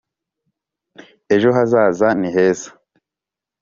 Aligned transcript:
ejo 1.35 1.49
hazaza 1.57 2.07
ni 2.19 2.29
heza. 2.35 2.69